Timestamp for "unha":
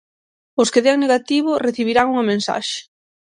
2.13-2.27